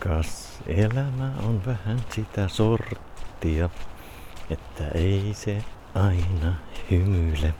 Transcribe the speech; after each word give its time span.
Kas 0.00 0.62
elämä 0.66 1.32
on 1.42 1.62
vähän 1.66 2.00
sitä 2.10 2.48
sorttia, 2.48 3.70
että 4.50 4.88
ei 4.94 5.30
se 5.34 5.64
aina 5.94 6.54
hymyile. 6.90 7.54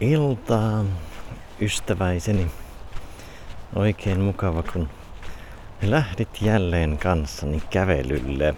Iltaan, 0.00 0.88
ystäväiseni. 1.60 2.50
Oikein 3.74 4.20
mukava, 4.20 4.62
kun 4.62 4.88
lähdit 5.82 6.42
jälleen 6.42 6.98
kanssani 6.98 7.62
kävelylle. 7.70 8.54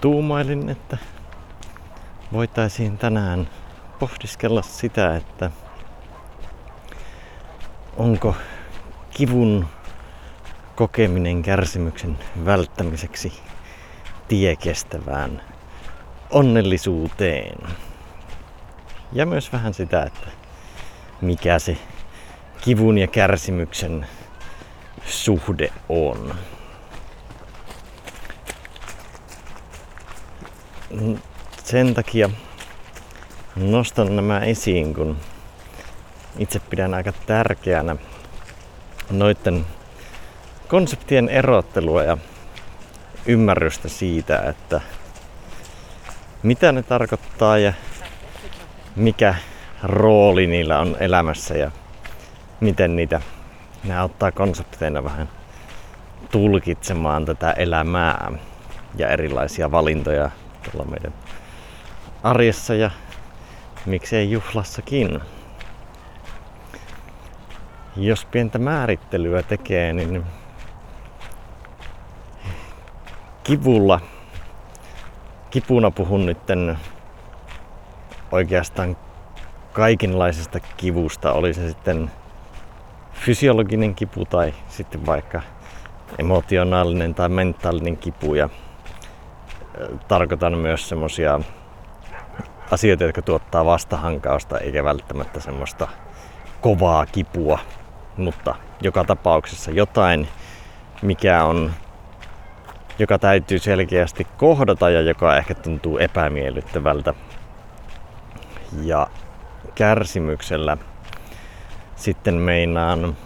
Tuumailin, 0.00 0.68
että 0.68 0.98
voitaisiin 2.32 2.98
tänään 2.98 3.48
pohdiskella 3.98 4.62
sitä, 4.62 5.16
että 5.16 5.50
onko 7.96 8.34
kivun 9.10 9.66
kokeminen 10.76 11.42
kärsimyksen 11.42 12.18
välttämiseksi 12.44 13.32
tie 14.28 14.56
kestävään 14.56 15.42
onnellisuuteen. 16.30 17.58
Ja 19.12 19.26
myös 19.26 19.52
vähän 19.52 19.74
sitä, 19.74 20.02
että 20.02 20.28
mikä 21.20 21.58
se 21.58 21.76
kivun 22.60 22.98
ja 22.98 23.06
kärsimyksen 23.06 24.06
suhde 25.06 25.72
on. 25.88 26.34
Sen 31.64 31.94
takia 31.94 32.30
nostan 33.56 34.16
nämä 34.16 34.40
esiin, 34.40 34.94
kun 34.94 35.16
itse 36.38 36.60
pidän 36.60 36.94
aika 36.94 37.12
tärkeänä 37.12 37.96
noiden 39.10 39.66
konseptien 40.68 41.28
erottelua 41.28 42.02
ja 42.02 42.18
ymmärrystä 43.26 43.88
siitä, 43.88 44.38
että 44.38 44.80
mitä 46.42 46.72
ne 46.72 46.82
tarkoittaa 46.82 47.58
ja 47.58 47.72
mikä 48.96 49.34
rooli 49.82 50.46
niillä 50.46 50.78
on 50.78 50.96
elämässä 51.00 51.54
ja 51.54 51.70
miten 52.60 52.96
niitä 52.96 53.20
ne 53.84 53.98
auttaa 53.98 54.32
konsepteina 54.32 55.04
vähän 55.04 55.28
tulkitsemaan 56.30 57.24
tätä 57.24 57.52
elämää 57.52 58.32
ja 58.96 59.08
erilaisia 59.08 59.70
valintoja 59.70 60.30
tuolla 60.62 60.90
meidän 60.90 61.12
arjessa 62.22 62.74
ja 62.74 62.90
miksei 63.86 64.30
juhlassakin. 64.30 65.20
Jos 67.96 68.24
pientä 68.24 68.58
määrittelyä 68.58 69.42
tekee, 69.42 69.92
niin 69.92 70.24
kivulla, 73.46 74.00
kipuna 75.50 75.90
puhun 75.90 76.26
nytten 76.26 76.78
oikeastaan 78.32 78.96
kaikenlaisesta 79.72 80.60
kivusta, 80.60 81.32
oli 81.32 81.54
se 81.54 81.68
sitten 81.68 82.10
fysiologinen 83.12 83.94
kipu 83.94 84.24
tai 84.24 84.54
sitten 84.68 85.06
vaikka 85.06 85.42
emotionaalinen 86.18 87.14
tai 87.14 87.28
mentaalinen 87.28 87.96
kipu. 87.96 88.34
Ja 88.34 88.48
tarkoitan 90.08 90.58
myös 90.58 90.88
semmosia 90.88 91.40
asioita, 92.70 93.04
jotka 93.04 93.22
tuottaa 93.22 93.64
vastahankausta 93.64 94.58
eikä 94.58 94.84
välttämättä 94.84 95.40
semmoista 95.40 95.88
kovaa 96.60 97.06
kipua, 97.06 97.58
mutta 98.16 98.54
joka 98.82 99.04
tapauksessa 99.04 99.70
jotain, 99.70 100.28
mikä 101.02 101.44
on, 101.44 101.72
joka 102.98 103.18
täytyy 103.18 103.58
selkeästi 103.58 104.26
kohdata 104.36 104.90
ja 104.90 105.00
joka 105.00 105.36
ehkä 105.36 105.54
tuntuu 105.54 105.98
epämiellyttävältä. 105.98 107.14
Ja 108.82 109.06
kärsimyksellä 109.74 110.76
sitten 111.96 112.34
meinaan 112.34 113.16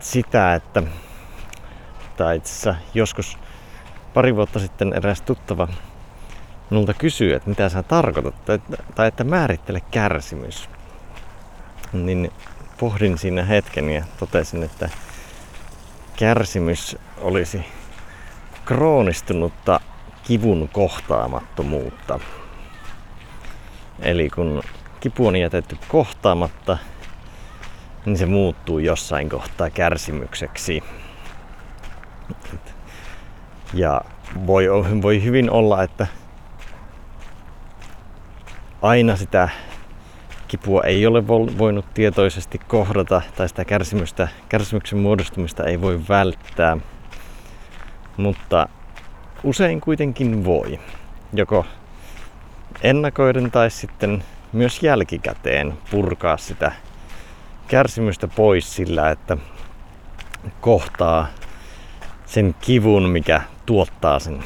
sitä, 0.00 0.54
että 0.54 0.82
tai 2.16 2.36
itse 2.36 2.74
joskus 2.94 3.38
pari 4.14 4.36
vuotta 4.36 4.58
sitten 4.58 4.92
eräs 4.92 5.22
tuttava 5.22 5.68
minulta 6.70 6.94
kysyy, 6.94 7.34
että 7.34 7.48
mitä 7.50 7.68
sä 7.68 7.82
tarkoitat, 7.82 8.34
tai 8.94 9.08
että 9.08 9.24
määrittele 9.24 9.80
kärsimys. 9.90 10.68
Niin 11.92 12.32
pohdin 12.80 13.18
siinä 13.18 13.44
hetken 13.44 13.90
ja 13.90 14.04
totesin, 14.18 14.62
että 14.62 14.88
kärsimys 16.18 16.96
olisi 17.18 17.64
kroonistunutta 18.64 19.80
kivun 20.22 20.68
kohtaamattomuutta. 20.72 22.20
Eli 24.00 24.30
kun 24.30 24.62
kipu 25.00 25.26
on 25.26 25.36
jätetty 25.36 25.76
kohtaamatta, 25.88 26.78
niin 28.06 28.18
se 28.18 28.26
muuttuu 28.26 28.78
jossain 28.78 29.28
kohtaa 29.28 29.70
kärsimykseksi. 29.70 30.82
Ja 33.74 34.00
voi, 34.46 34.66
voi 35.02 35.22
hyvin 35.22 35.50
olla, 35.50 35.82
että 35.82 36.06
aina 38.82 39.16
sitä 39.16 39.48
kipua 40.48 40.82
ei 40.82 41.06
ole 41.06 41.26
voinut 41.28 41.94
tietoisesti 41.94 42.58
kohdata 42.58 43.22
tai 43.36 43.48
sitä 43.48 43.64
kärsimystä, 43.64 44.28
kärsimyksen 44.48 44.98
muodostumista 44.98 45.64
ei 45.64 45.80
voi 45.80 46.00
välttää. 46.08 46.76
Mutta 48.16 48.68
usein 49.44 49.80
kuitenkin 49.80 50.44
voi. 50.44 50.78
Joko 51.32 51.66
ennakoiden 52.82 53.50
tai 53.50 53.70
sitten 53.70 54.24
myös 54.52 54.82
jälkikäteen 54.82 55.74
purkaa 55.90 56.36
sitä 56.36 56.72
kärsimystä 57.68 58.28
pois 58.28 58.74
sillä, 58.74 59.10
että 59.10 59.36
kohtaa 60.60 61.26
sen 62.26 62.54
kivun, 62.60 63.08
mikä 63.08 63.42
tuottaa 63.66 64.18
sen 64.18 64.44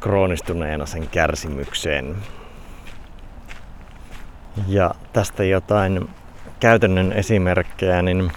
kroonistuneena 0.00 0.86
sen 0.86 1.08
kärsimykseen. 1.08 2.16
Ja 4.68 4.94
tästä 5.12 5.44
jotain 5.44 6.08
käytännön 6.60 7.12
esimerkkejä, 7.12 8.02
niin 8.02 8.32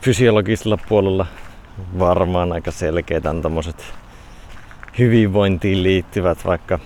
fysiologisella 0.00 0.78
puolella 0.88 1.26
varmaan 1.98 2.52
aika 2.52 2.70
selkeitä 2.70 3.30
on 3.30 3.42
tommoset 3.42 3.94
hyvinvointiin 4.98 5.82
liittyvät, 5.82 6.44
vaikka 6.44 6.78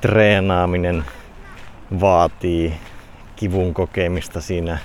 treenaaminen 0.00 1.04
vaatii 2.00 2.74
kivun 3.36 3.74
kokemista 3.74 4.40
siinä 4.40 4.78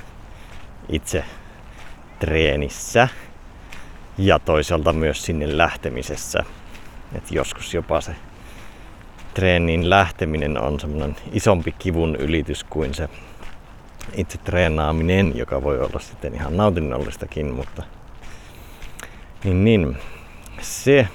itse 0.90 1.24
treenissä 2.20 3.08
ja 4.18 4.40
toisaalta 4.40 4.94
myös 4.94 5.26
sinne 5.26 5.58
lähtemisessä. 5.58 6.44
Et 7.16 7.32
joskus 7.32 7.74
jopa 7.74 8.02
se 8.02 8.16
treeniin 9.40 9.90
lähteminen 9.90 10.62
on 10.62 10.80
semmoinen 10.80 11.16
isompi 11.32 11.72
kivun 11.72 12.16
ylitys 12.16 12.64
kuin 12.64 12.94
se 12.94 13.10
itse 14.14 14.38
treenaaminen, 14.38 15.38
joka 15.38 15.64
voi 15.64 15.80
olla 15.80 16.00
sitten 16.00 16.36
ihan 16.36 16.58
nautinnollistakin, 16.58 17.54
mutta 17.54 17.84
niin, 19.44 19.64
niin 19.64 19.98
se 20.62 21.08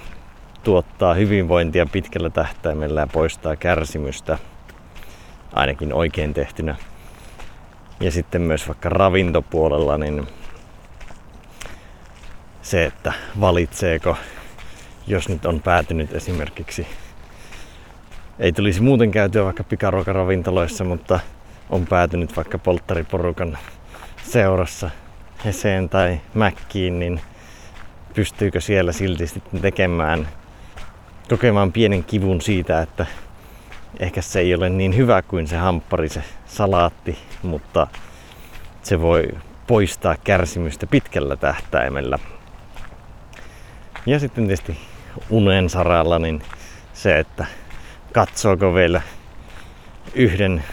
tuottaa 0.62 1.15
hyvinvointia 1.15 1.87
pitkällä 1.87 2.31
tähtäimellä 2.31 3.01
ja 3.01 3.07
poistaa 3.07 3.57
kärsimystä, 3.57 4.39
ainakin 5.53 5.93
oikein 5.93 6.35
tehtynä. 6.35 6.76
Ja 8.00 8.11
sitten 8.11 8.43
myös 8.43 8.69
vaikka 8.69 8.88
ravintopuolella, 8.88 9.99
niin 9.99 10.26
se, 12.62 12.85
että 12.85 13.12
valitseeko, 13.41 14.17
jos 15.06 15.29
nyt 15.29 15.47
on 15.47 15.61
päätynyt 15.61 16.12
esimerkiksi, 16.12 16.87
ei 18.39 18.53
tulisi 18.53 18.83
muuten 18.83 19.11
käytyä 19.11 19.45
vaikka 19.45 19.65
pikaruokaravintoloissa, 19.65 20.85
mutta 20.85 21.21
on 21.71 21.87
päätynyt 21.87 22.37
vaikka 22.37 22.59
polttariporukan 22.59 23.59
seurassa 24.23 24.91
Heseen 25.45 25.89
tai 25.89 26.21
Mäkkiin, 26.35 26.99
niin 26.99 27.21
pystyykö 28.15 28.61
siellä 28.61 28.93
silti 28.93 29.27
sitten 29.27 29.61
tekemään 29.61 30.29
kokemaan 31.29 31.73
pienen 31.73 32.05
kivun 32.05 32.41
siitä, 32.41 32.83
että 32.83 33.07
ehkä 34.01 34.23
se 34.23 34.41
ei 34.41 34.55
ole 34.55 34.71
niin 34.71 34.97
hyvä 34.97 35.23
kuin 35.23 35.47
se 35.47 35.57
hamppari, 35.57 36.09
se 36.09 36.23
salaatti, 36.47 37.19
mutta 37.43 37.87
se 38.83 39.01
voi 39.01 39.29
poistaa 39.67 40.17
kärsimystä 40.25 40.87
pitkällä 40.87 41.37
tähtäimellä. 41.37 42.19
Ja 44.07 44.19
sitten 44.19 44.47
tietysti 44.47 44.79
unen 45.31 45.71
saralla 45.71 46.19
niin 46.19 46.43
se, 46.93 47.19
että 47.19 47.47
katsooko 48.14 48.75
vielä 48.75 49.02
yhden 50.14 50.64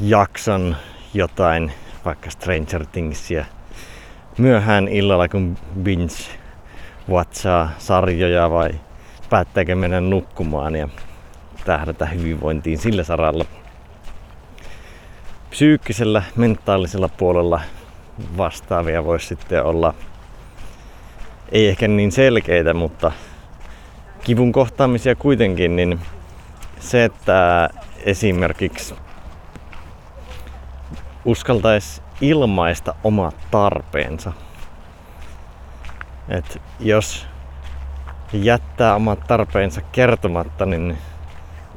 jakson 0.00 0.76
jotain 1.14 1.72
vaikka 2.04 2.30
Stranger 2.30 2.86
Thingsia 2.86 3.44
myöhään 4.38 4.88
illalla, 4.88 5.28
kun 5.28 5.58
binge 5.82 6.14
watchaa 7.08 7.70
sarjoja 7.78 8.50
vai 8.50 8.70
päättääkö 9.30 9.76
mennä 9.76 10.00
nukkumaan 10.00 10.76
ja 10.76 10.88
tähdätä 11.64 12.06
hyvinvointiin 12.06 12.78
sillä 12.78 13.04
saralla. 13.04 13.44
Psyykkisellä, 15.50 16.22
mentaalisella 16.36 17.08
puolella 17.08 17.60
vastaavia 18.36 19.04
voisi 19.04 19.26
sitten 19.26 19.64
olla 19.64 19.94
ei 21.52 21.68
ehkä 21.68 21.88
niin 21.88 22.12
selkeitä, 22.12 22.74
mutta 22.74 23.12
kivun 24.26 24.52
kohtaamisia 24.52 25.14
kuitenkin, 25.14 25.76
niin 25.76 26.00
se, 26.80 27.04
että 27.04 27.68
esimerkiksi 28.04 28.94
uskaltaisi 31.24 32.02
ilmaista 32.20 32.94
omat 33.04 33.36
tarpeensa. 33.50 34.32
Et 36.28 36.62
jos 36.80 37.26
jättää 38.32 38.94
omat 38.94 39.26
tarpeensa 39.26 39.80
kertomatta, 39.80 40.66
niin 40.66 40.98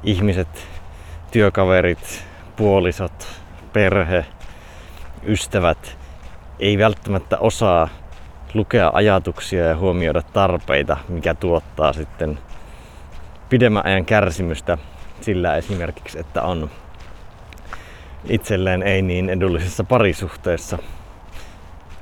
ihmiset, 0.04 0.68
työkaverit, 1.31 2.25
puolisot, 2.56 3.28
perhe, 3.74 4.25
ystävät 5.24 5.98
ei 6.60 6.78
välttämättä 6.78 7.38
osaa 7.38 7.90
lukea 8.54 8.92
ajatuksia 8.94 9.66
ja 9.66 9.78
huomioida 9.78 10.22
tarpeita, 10.22 10.98
mikä 11.10 11.34
tuottaa 11.34 11.94
sitten 11.94 12.40
pidemmän 13.50 13.86
ajan 13.86 14.06
kärsimystä 14.06 14.78
sillä 15.22 15.56
esimerkiksi, 15.56 16.19
että 16.19 16.42
on 16.42 16.69
itselleen 18.25 18.84
ei 18.84 19.01
niin 19.01 19.30
edullisessa 19.30 19.84
parisuhteessa, 19.84 20.78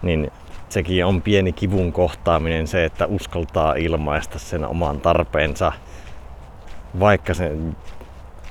niin 0.01 0.31
sekin 0.69 1.05
on 1.05 1.21
pieni 1.21 1.53
kivun 1.53 1.93
kohtaaminen 1.93 2.67
se, 2.67 2.85
että 2.85 3.05
uskaltaa 3.05 3.73
ilmaista 3.73 4.39
sen 4.39 4.65
oman 4.65 5.01
tarpeensa, 5.01 5.71
vaikka 6.99 7.33
sen, 7.33 7.75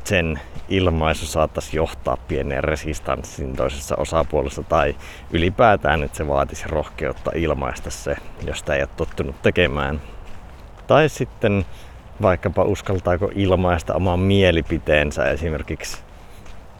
sen 0.07 0.41
ilmaisu 0.69 1.27
saattaisi 1.27 1.77
johtaa 1.77 2.17
pieneen 2.17 2.65
resistanssiin 2.65 3.57
toisessa 3.57 3.97
osapuolessa 3.97 4.63
tai 4.63 4.97
ylipäätään, 5.31 6.03
että 6.03 6.17
se 6.17 6.29
vaatisi 6.29 6.65
rohkeutta 6.69 7.31
ilmaista 7.35 7.91
se, 7.91 8.17
jos 8.47 8.59
sitä 8.59 8.75
ei 8.75 8.83
ole 8.83 8.89
tottunut 8.97 9.43
tekemään. 9.43 10.01
Tai 10.87 11.09
sitten 11.09 11.67
vaikkapa 12.23 12.63
uskaltaako 12.63 13.31
ilmaista 13.35 13.95
oman 13.95 14.21
mielipiteensä 14.21 15.31
esimerkiksi 15.31 15.99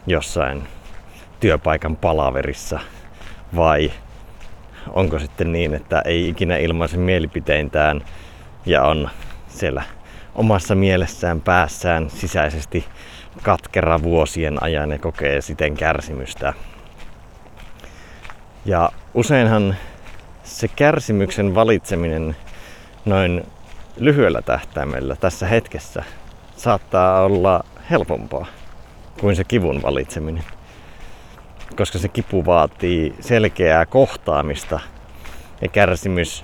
jossain 0.07 0.63
työpaikan 1.39 1.95
palaverissa 1.95 2.79
vai 3.55 3.91
onko 4.89 5.19
sitten 5.19 5.51
niin, 5.51 5.73
että 5.73 6.01
ei 6.05 6.29
ikinä 6.29 6.57
ilmaise 6.57 6.97
mielipiteintään 6.97 8.01
ja 8.65 8.83
on 8.83 9.09
siellä 9.47 9.83
omassa 10.35 10.75
mielessään, 10.75 11.41
päässään 11.41 12.09
sisäisesti 12.09 12.85
katkera 13.47 14.03
vuosien 14.03 14.63
ajan 14.63 14.91
ja 14.91 14.99
kokee 14.99 15.41
siten 15.41 15.77
kärsimystä. 15.77 16.53
Ja 18.65 18.89
useinhan 19.13 19.75
se 20.43 20.67
kärsimyksen 20.67 21.55
valitseminen 21.55 22.35
noin 23.05 23.43
lyhyellä 23.97 24.41
tähtäimellä 24.41 25.15
tässä 25.15 25.47
hetkessä 25.47 26.03
saattaa 26.57 27.21
olla 27.21 27.63
helpompaa 27.89 28.45
kuin 29.19 29.35
se 29.35 29.43
kivun 29.43 29.81
valitseminen. 29.81 30.43
Koska 31.75 31.99
se 31.99 32.07
kipu 32.07 32.45
vaatii 32.45 33.15
selkeää 33.19 33.85
kohtaamista 33.85 34.79
ja 35.61 35.67
kärsimys 35.67 36.43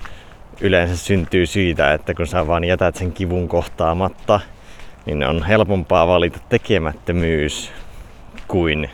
yleensä 0.60 0.96
syntyy 0.96 1.46
siitä, 1.46 1.94
että 1.94 2.14
kun 2.14 2.26
sä 2.26 2.46
vaan 2.46 2.64
jätät 2.64 2.96
sen 2.96 3.12
kivun 3.12 3.48
kohtaamatta, 3.48 4.40
niin 5.06 5.24
on 5.24 5.42
helpompaa 5.42 6.06
valita 6.06 6.38
tekemättömyys 6.48 7.72
kuin 8.48 8.90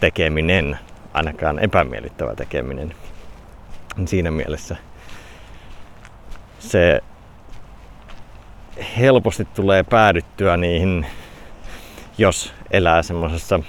tekeminen, 0.00 0.78
ainakaan 1.12 1.58
epämiellyttävä 1.58 2.34
tekeminen. 2.34 2.94
Siinä 4.04 4.30
mielessä 4.30 4.76
se 6.58 7.00
helposti 8.98 9.44
tulee 9.44 9.82
päädyttyä 9.82 10.56
niihin, 10.56 11.06
jos 12.18 12.52
elää 12.70 13.02
semmoisessa, 13.02 13.60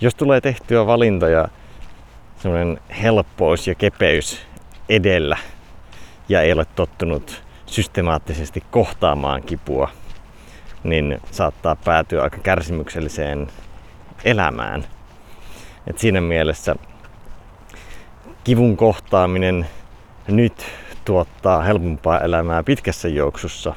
jos 0.00 0.14
tulee 0.14 0.40
tehtyä 0.40 0.86
valintoja 0.86 1.48
semmoinen 2.38 2.80
helppous 3.02 3.68
ja 3.68 3.74
kepeys 3.74 4.40
edellä 4.88 5.36
ja 6.28 6.42
ei 6.42 6.52
ole 6.52 6.64
tottunut 6.64 7.42
systemaattisesti 7.66 8.62
kohtaamaan 8.70 9.42
kipua, 9.42 9.88
niin 10.84 11.20
saattaa 11.30 11.76
päätyä 11.76 12.22
aika 12.22 12.38
kärsimykselliseen 12.38 13.48
elämään. 14.24 14.84
Et 15.86 15.98
siinä 15.98 16.20
mielessä 16.20 16.74
kivun 18.44 18.76
kohtaaminen 18.76 19.66
nyt 20.28 20.66
tuottaa 21.04 21.62
helpompaa 21.62 22.20
elämää 22.20 22.62
pitkässä 22.62 23.08
juoksussa 23.08 23.74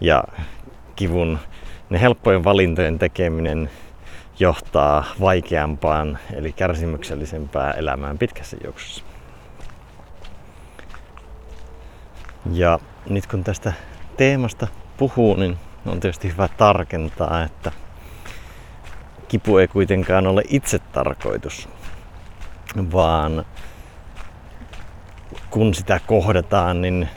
ja 0.00 0.24
kivun, 0.96 1.38
ne 1.90 2.00
helppojen 2.00 2.44
valintojen 2.44 2.98
tekeminen 2.98 3.70
johtaa 4.38 5.04
vaikeampaan 5.20 6.18
eli 6.32 6.52
kärsimyksellisempään 6.52 7.78
elämään 7.78 8.18
pitkässä 8.18 8.56
juoksussa. 8.64 9.04
Ja 12.52 12.78
nyt 13.08 13.26
kun 13.26 13.44
tästä 13.44 13.72
teemasta 14.16 14.66
puhuu, 14.96 15.34
niin 15.34 15.58
on 15.86 16.00
tietysti 16.00 16.32
hyvä 16.32 16.48
tarkentaa, 16.48 17.42
että 17.42 17.72
kipu 19.28 19.58
ei 19.58 19.68
kuitenkaan 19.68 20.26
ole 20.26 20.42
itse 20.48 20.78
tarkoitus, 20.78 21.68
vaan 22.92 23.44
kun 25.50 25.74
sitä 25.74 26.00
kohdataan, 26.06 26.82
niin 26.82 27.08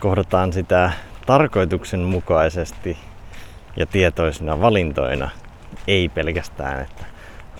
kohdataan 0.00 0.52
sitä 0.52 0.90
tarkoituksenmukaisesti 1.26 2.98
ja 3.76 3.86
tietoisina 3.86 4.60
valintoina, 4.60 5.30
ei 5.88 6.08
pelkästään, 6.08 6.82
että 6.82 7.04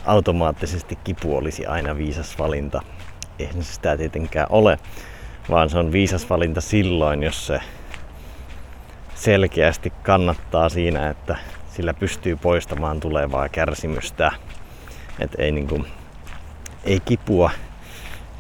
automaattisesti 0.07 0.99
kipu 1.05 1.37
olisi 1.37 1.67
aina 1.67 1.97
viisas 1.97 2.39
valinta. 2.39 2.81
Eihän 3.39 3.63
se 3.63 3.73
sitä 3.73 3.97
tietenkään 3.97 4.47
ole, 4.51 4.79
vaan 5.51 5.71
se 5.71 5.79
on 5.79 5.93
viisas 5.93 6.31
valinta 6.31 6.61
silloin, 6.61 7.23
jos 7.23 7.47
se 7.47 7.61
selkeästi 9.23 9.93
kannattaa 10.03 10.69
siinä, 10.69 11.11
että 11.11 11.37
sillä 11.71 11.95
pystyy 11.95 12.37
poistamaan 12.37 13.01
tulevaa 13.01 13.49
kärsimystä. 13.49 14.33
että 15.19 15.43
ei, 15.43 15.53
niinku, 15.53 15.87
ei 16.85 17.01
kipua 17.01 17.51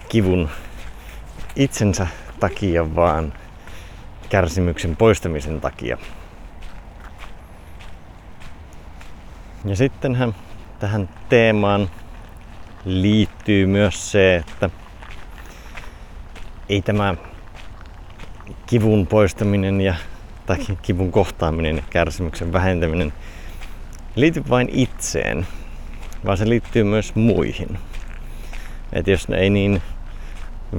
kivun 0.09 0.49
itsensä 1.57 2.07
takia, 2.41 2.95
vaan 2.95 3.33
kärsimyksen 4.29 4.97
poistamisen 4.97 5.61
takia. 5.61 5.99
Ja 9.65 9.77
sittenhän 9.77 10.35
tähän 10.79 11.09
teemaan 11.29 11.91
liittyy 12.85 13.67
myös 13.67 14.13
se, 14.13 14.37
että 14.37 14.71
ei 16.69 16.83
tämä 16.83 17.15
kivun 18.67 19.07
poistaminen 19.07 19.81
ja 19.81 19.95
tai 20.47 20.57
kivun 20.83 21.13
kohtaaminen 21.13 21.77
ja 21.77 21.83
kärsimyksen 21.91 22.53
vähentäminen 22.53 23.13
liity 24.17 24.43
vain 24.49 24.69
itseen, 24.73 25.47
vaan 26.27 26.37
se 26.37 26.49
liittyy 26.49 26.85
myös 26.85 27.15
muihin. 27.15 27.79
Et 28.93 29.07
jos 29.07 29.29
ne 29.29 29.37
ei 29.37 29.51
niin 29.51 29.83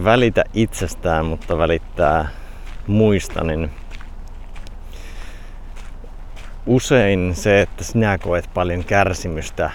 välitä 0.04 0.44
itsestään, 0.54 1.26
mutta 1.26 1.58
välittää 1.58 2.28
muista, 2.88 3.44
niin 3.44 3.70
usein 6.66 7.36
se, 7.36 7.62
että 7.62 7.84
sinä 7.84 8.18
koet 8.18 8.50
paljon 8.54 8.84
kärsimystä, 8.84 9.72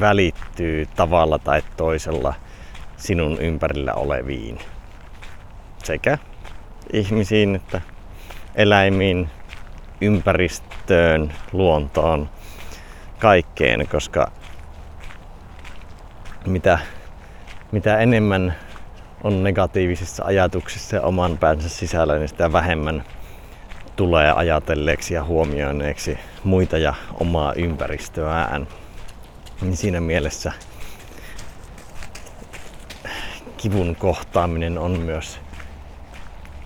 välittyy 0.00 0.86
tavalla 0.96 1.38
tai 1.38 1.62
toisella 1.76 2.34
sinun 2.96 3.38
ympärillä 3.38 3.92
oleviin. 3.92 4.58
Sekä 5.84 6.18
ihmisiin 6.92 7.54
että 7.54 7.80
eläimiin, 8.54 9.30
ympäristöön, 10.00 11.32
luontoon, 11.52 12.30
kaikkeen, 13.18 13.88
koska 13.88 14.32
mitä, 16.46 16.78
mitä 17.72 17.98
enemmän 17.98 18.54
on 19.24 19.42
negatiivisissa 19.42 20.24
ajatuksissa 20.24 20.96
ja 20.96 21.02
oman 21.02 21.38
päänsä 21.38 21.68
sisällä, 21.68 22.18
niin 22.18 22.28
sitä 22.28 22.52
vähemmän 22.52 23.04
tulee 23.96 24.32
ajatelleeksi 24.32 25.14
ja 25.14 25.24
huomioineeksi 25.24 26.18
muita 26.44 26.78
ja 26.78 26.94
omaa 27.20 27.52
ympäristöään. 27.52 28.66
Niin 29.60 29.76
siinä 29.76 30.00
mielessä 30.00 30.52
kivun 33.56 33.96
kohtaaminen 33.96 34.78
on 34.78 35.00
myös 35.00 35.40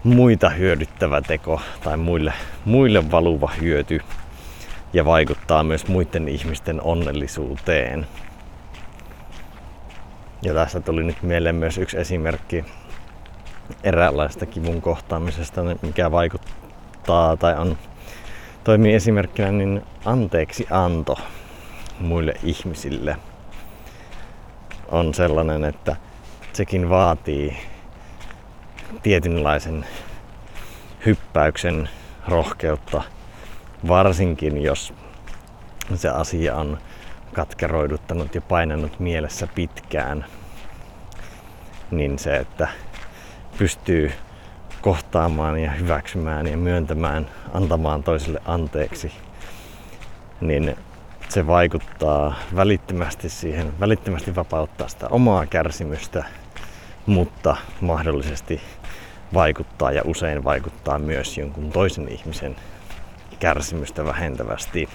muita 0.06 0.48
hyödyttävä 0.48 1.20
teko 1.20 1.60
tai 1.84 1.96
muille, 1.96 2.32
muille 2.64 3.10
valuva 3.10 3.50
hyöty 3.60 4.00
ja 4.92 5.04
vaikuttaa 5.04 5.62
myös 5.62 5.86
muiden 5.88 6.28
ihmisten 6.28 6.82
onnellisuuteen. 6.82 8.06
Ja 10.42 10.54
tässä 10.54 10.80
tuli 10.80 11.04
nyt 11.04 11.22
mieleen 11.22 11.54
myös 11.54 11.78
yksi 11.78 11.98
esimerkki 11.98 12.64
eräänlaista 13.84 14.46
kivun 14.46 14.82
kohtaamisesta, 14.82 15.60
mikä 15.82 16.10
vaikuttaa 16.10 17.36
tai 17.36 17.56
on, 17.56 17.78
toimii 18.64 18.94
esimerkkinä 18.94 19.52
niin 19.52 19.82
anteeksi 20.04 20.66
anto 20.70 21.18
muille 22.00 22.34
ihmisille 22.42 23.16
on 24.88 25.14
sellainen, 25.14 25.64
että 25.64 25.96
sekin 26.52 26.88
vaatii 26.90 27.56
tietynlaisen 29.02 29.86
hyppäyksen 31.06 31.88
rohkeutta, 32.28 33.02
varsinkin 33.88 34.62
jos 34.62 34.94
se 35.94 36.08
asia 36.08 36.56
on 36.56 36.78
katkeroiduttanut 37.32 38.34
ja 38.34 38.40
painanut 38.40 39.00
mielessä 39.00 39.48
pitkään, 39.54 40.24
niin 41.90 42.18
se, 42.18 42.36
että 42.36 42.68
pystyy 43.58 44.12
kohtaamaan 44.80 45.58
ja 45.58 45.70
hyväksymään 45.70 46.46
ja 46.46 46.56
myöntämään, 46.56 47.28
antamaan 47.54 48.02
toiselle 48.02 48.40
anteeksi, 48.44 49.12
niin 50.40 50.76
se 51.28 51.46
vaikuttaa 51.46 52.34
välittömästi 52.56 53.28
siihen, 53.28 53.80
välittömästi 53.80 54.34
vapauttaa 54.34 54.88
sitä 54.88 55.08
omaa 55.08 55.46
kärsimystä, 55.46 56.24
mutta 57.06 57.56
mahdollisesti 57.80 58.60
vaikuttaa 59.34 59.92
ja 59.92 60.02
usein 60.04 60.44
vaikuttaa 60.44 60.98
myös 60.98 61.38
jonkun 61.38 61.70
toisen 61.72 62.08
ihmisen 62.08 62.56
kärsimystä 63.38 64.04
vähentävästi. 64.04 64.88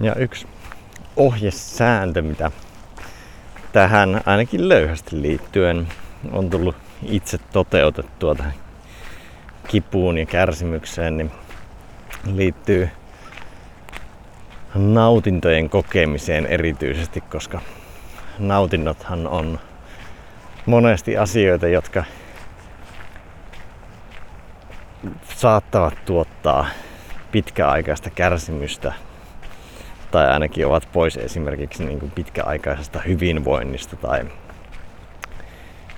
Ja 0.00 0.14
yksi 0.14 0.46
ohjesääntö, 1.16 2.22
mitä 2.22 2.50
tähän 3.72 4.20
ainakin 4.26 4.68
löyhästi 4.68 5.22
liittyen 5.22 5.88
on 6.32 6.50
tullut 6.50 6.76
itse 7.02 7.38
toteutettua 7.38 8.34
tähän 8.34 8.54
kipuun 9.68 10.18
ja 10.18 10.26
kärsimykseen, 10.26 11.16
niin 11.16 11.30
liittyy 12.34 12.90
nautintojen 14.76 15.70
kokemiseen 15.70 16.46
erityisesti, 16.46 17.20
koska 17.20 17.60
nautinnothan 18.38 19.26
on 19.26 19.58
monesti 20.66 21.16
asioita, 21.16 21.68
jotka 21.68 22.04
saattavat 25.34 26.04
tuottaa 26.04 26.66
pitkäaikaista 27.32 28.10
kärsimystä 28.10 28.92
tai 30.10 30.26
ainakin 30.26 30.66
ovat 30.66 30.88
pois 30.92 31.16
esimerkiksi 31.16 31.84
niin 31.84 31.98
kuin 31.98 32.10
pitkäaikaisesta 32.10 33.00
hyvinvoinnista 33.00 33.96
tai 33.96 34.24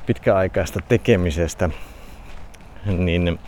pitkäaikaista 0.06 0.80
tekemisestä, 0.88 1.70
niin 2.86 3.38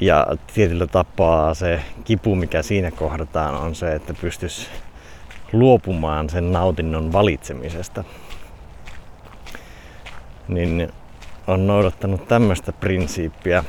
ja 0.00 0.26
tietyllä 0.54 0.86
tapaa 0.86 1.54
se 1.54 1.80
kipu, 2.04 2.34
mikä 2.34 2.62
siinä 2.62 2.90
kohdataan, 2.90 3.54
on 3.54 3.74
se, 3.74 3.94
että 3.94 4.14
pystyisi 4.14 4.68
luopumaan 5.52 6.30
sen 6.30 6.52
nautinnon 6.52 7.12
valitsemisesta. 7.12 8.04
Niin 10.48 10.92
on 11.46 11.66
noudattanut 11.66 12.28
tämmöistä 12.28 12.72
prinsiippiä. 12.72 13.64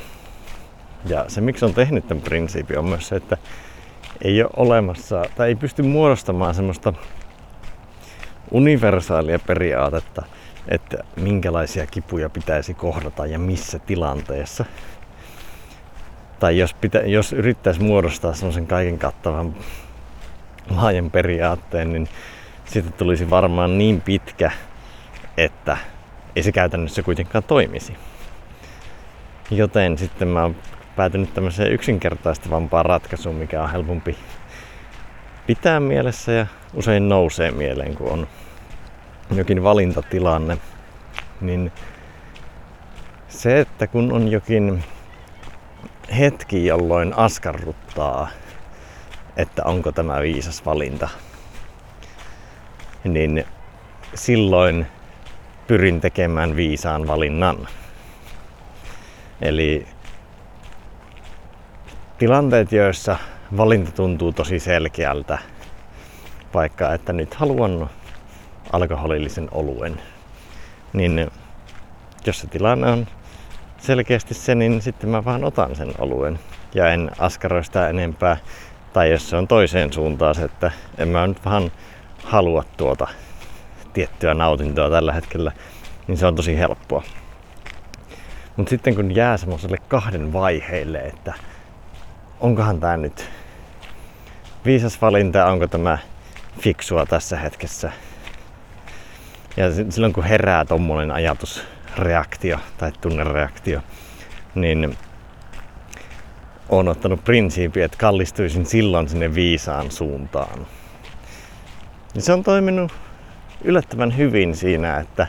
Ja 1.05 1.25
se, 1.27 1.41
miksi 1.41 1.65
on 1.65 1.73
tehnyt 1.73 2.07
tämän 2.07 2.21
prinsiipin, 2.21 2.79
on 2.79 2.85
myös 2.85 3.07
se, 3.07 3.15
että 3.15 3.37
ei 4.21 4.43
ole 4.43 4.51
olemassa, 4.57 5.25
tai 5.35 5.47
ei 5.47 5.55
pysty 5.55 5.81
muodostamaan 5.81 6.55
semmoista 6.55 6.93
universaalia 8.51 9.39
periaatetta, 9.39 10.23
että 10.67 10.97
minkälaisia 11.15 11.87
kipuja 11.87 12.29
pitäisi 12.29 12.73
kohdata 12.73 13.25
ja 13.25 13.39
missä 13.39 13.79
tilanteessa. 13.79 14.65
Tai 16.41 16.57
jos, 16.57 16.73
pitä, 16.73 16.99
jos 16.99 17.33
yrittäisi 17.33 17.81
muodostaa 17.81 18.33
semmoisen 18.33 18.67
kaiken 18.67 18.99
kattavan 18.99 19.55
laajan 20.69 21.11
periaatteen, 21.11 21.93
niin 21.93 22.07
siitä 22.65 22.91
tulisi 22.91 23.29
varmaan 23.29 23.77
niin 23.77 24.01
pitkä, 24.01 24.51
että 25.37 25.77
ei 26.35 26.43
se 26.43 26.51
käytännössä 26.51 27.03
kuitenkaan 27.03 27.43
toimisi. 27.43 27.95
Joten 29.51 29.97
sitten 29.97 30.27
mä 30.27 30.41
oon 30.41 30.55
päätynyt 30.95 31.33
tämmöiseen 31.33 31.71
yksinkertaistavampaan 31.71 32.85
ratkaisuun, 32.85 33.35
mikä 33.35 33.63
on 33.63 33.71
helpompi 33.71 34.17
pitää 35.47 35.79
mielessä 35.79 36.31
ja 36.31 36.45
usein 36.73 37.09
nousee 37.09 37.51
mieleen, 37.51 37.95
kun 37.95 38.11
on 38.11 38.27
jokin 39.35 39.63
valintatilanne. 39.63 40.57
Niin 41.41 41.71
se, 43.27 43.59
että 43.59 43.87
kun 43.87 44.13
on 44.13 44.27
jokin 44.27 44.83
hetki, 46.17 46.65
jolloin 46.65 47.13
askarruttaa, 47.17 48.27
että 49.37 49.63
onko 49.63 49.91
tämä 49.91 50.21
viisas 50.21 50.65
valinta, 50.65 51.09
niin 53.03 53.45
silloin 54.15 54.87
pyrin 55.67 56.01
tekemään 56.01 56.55
viisaan 56.55 57.07
valinnan. 57.07 57.67
Eli 59.41 59.87
tilanteet, 62.17 62.71
joissa 62.71 63.17
valinta 63.57 63.91
tuntuu 63.91 64.31
tosi 64.31 64.59
selkeältä, 64.59 65.37
vaikka 66.53 66.93
että 66.93 67.13
nyt 67.13 67.33
haluan 67.33 67.89
alkoholillisen 68.71 69.47
oluen, 69.51 70.01
niin 70.93 71.31
jos 72.25 72.39
se 72.39 72.47
tilanne 72.47 72.91
on 72.91 73.07
selkeästi 73.81 74.33
se, 74.33 74.55
niin 74.55 74.81
sitten 74.81 75.09
mä 75.09 75.25
vaan 75.25 75.43
otan 75.43 75.75
sen 75.75 75.93
oluen 75.99 76.39
ja 76.75 76.93
en 76.93 77.11
askaroi 77.19 77.63
sitä 77.63 77.89
enempää. 77.89 78.37
Tai 78.93 79.11
jos 79.11 79.29
se 79.29 79.35
on 79.35 79.47
toiseen 79.47 79.93
suuntaan 79.93 80.35
se, 80.35 80.43
että 80.43 80.71
en 80.97 81.07
mä 81.07 81.27
nyt 81.27 81.45
vähän 81.45 81.71
halua 82.23 82.63
tuota 82.77 83.07
tiettyä 83.93 84.33
nautintoa 84.33 84.89
tällä 84.89 85.13
hetkellä, 85.13 85.51
niin 86.07 86.17
se 86.17 86.25
on 86.25 86.35
tosi 86.35 86.57
helppoa. 86.57 87.03
Mutta 88.55 88.69
sitten 88.69 88.95
kun 88.95 89.15
jää 89.15 89.37
semmoiselle 89.37 89.77
kahden 89.87 90.33
vaiheille, 90.33 90.99
että 90.99 91.33
onkohan 92.39 92.79
tämä 92.79 92.97
nyt 92.97 93.29
viisas 94.65 95.01
valinta, 95.01 95.45
onko 95.45 95.67
tämä 95.67 95.97
fiksua 96.59 97.05
tässä 97.05 97.37
hetkessä. 97.37 97.91
Ja 99.57 99.65
silloin 99.89 100.13
kun 100.13 100.23
herää 100.23 100.65
tommonen 100.65 101.11
ajatusreaktio 101.91 102.59
tai 102.77 102.91
tunnereaktio, 103.01 103.81
niin 104.55 104.97
on 106.69 106.87
ottanut 106.87 107.23
prinsiipi, 107.23 107.81
että 107.81 107.97
kallistuisin 107.97 108.65
silloin 108.65 109.09
sinne 109.09 109.35
viisaan 109.35 109.91
suuntaan. 109.91 110.67
Ja 112.15 112.21
se 112.21 112.33
on 112.33 112.43
toiminut 112.43 112.91
yllättävän 113.63 114.17
hyvin 114.17 114.55
siinä, 114.55 114.97
että 114.97 115.27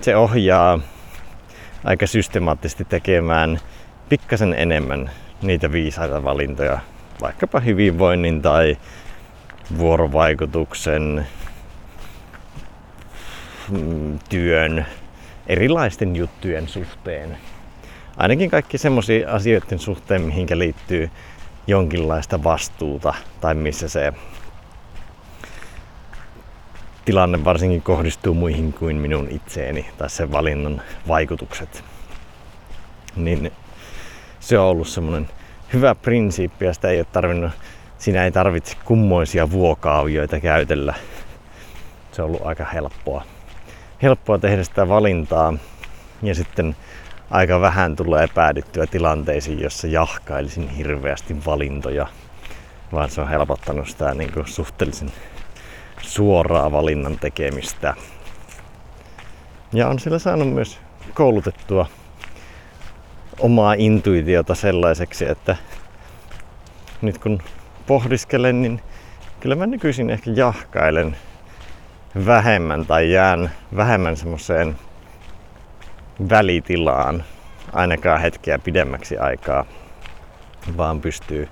se 0.00 0.16
ohjaa 0.16 0.78
aika 1.84 2.06
systemaattisesti 2.06 2.84
tekemään 2.84 3.60
pikkasen 4.08 4.54
enemmän 4.58 5.10
niitä 5.42 5.72
viisaita 5.72 6.24
valintoja, 6.24 6.78
vaikkapa 7.20 7.60
hyvinvoinnin 7.60 8.42
tai 8.42 8.76
vuorovaikutuksen, 9.78 11.26
mm, 13.70 14.18
työn, 14.28 14.86
erilaisten 15.46 16.16
juttujen 16.16 16.68
suhteen. 16.68 17.38
Ainakin 18.16 18.50
kaikki 18.50 18.78
semmoisia 18.78 19.30
asioiden 19.30 19.78
suhteen, 19.78 20.22
mihinkä 20.22 20.58
liittyy 20.58 21.10
jonkinlaista 21.66 22.44
vastuuta 22.44 23.14
tai 23.40 23.54
missä 23.54 23.88
se 23.88 24.12
tilanne 27.04 27.44
varsinkin 27.44 27.82
kohdistuu 27.82 28.34
muihin 28.34 28.72
kuin 28.72 28.96
minun 28.96 29.28
itseeni 29.30 29.86
tai 29.98 30.10
sen 30.10 30.32
valinnan 30.32 30.82
vaikutukset. 31.08 31.84
Niin 33.16 33.52
se 34.40 34.58
on 34.58 34.66
ollut 34.66 34.88
semmoinen 34.88 35.28
hyvä 35.72 35.94
prinsiippi 35.94 36.64
ja 36.64 36.74
sitä 36.74 36.88
ei 36.88 36.98
ole 36.98 37.06
tarvinnut, 37.12 37.52
siinä 37.98 38.24
ei 38.24 38.32
tarvitse 38.32 38.76
kummoisia 38.84 39.50
vuokaavioita 39.50 40.40
käytellä. 40.40 40.94
Se 42.12 42.22
on 42.22 42.28
ollut 42.28 42.46
aika 42.46 42.64
helppoa. 42.64 43.33
Helppoa 44.04 44.38
tehdä 44.38 44.64
sitä 44.64 44.88
valintaa 44.88 45.54
ja 46.22 46.34
sitten 46.34 46.76
aika 47.30 47.60
vähän 47.60 47.96
tulee 47.96 48.28
päädyttyä 48.34 48.86
tilanteisiin, 48.86 49.60
jossa 49.60 49.86
jahkailisin 49.86 50.68
hirveästi 50.68 51.44
valintoja, 51.46 52.06
vaan 52.92 53.10
se 53.10 53.20
on 53.20 53.28
helpottanut 53.28 53.88
sitä 53.88 54.14
niin 54.14 54.32
kuin 54.32 54.46
suhteellisen, 54.46 55.12
suoraa 56.02 56.72
valinnan 56.72 57.18
tekemistä. 57.18 57.94
Ja 59.72 59.88
on 59.88 59.98
sillä 59.98 60.18
saanut 60.18 60.52
myös 60.52 60.80
koulutettua 61.14 61.86
omaa 63.40 63.74
intuitiota 63.78 64.54
sellaiseksi, 64.54 65.28
että 65.28 65.56
nyt 67.02 67.18
kun 67.18 67.42
pohdiskelen, 67.86 68.62
niin 68.62 68.80
kyllä 69.40 69.56
mä 69.56 69.66
nykyisin 69.66 70.10
ehkä 70.10 70.30
jahkailen 70.30 71.16
vähemmän 72.26 72.86
tai 72.86 73.12
jään 73.12 73.50
vähemmän 73.76 74.16
semmoiseen 74.16 74.76
välitilaan 76.30 77.24
ainakaan 77.72 78.20
hetkeä 78.20 78.58
pidemmäksi 78.58 79.18
aikaa, 79.18 79.64
vaan 80.76 81.00
pystyy 81.00 81.48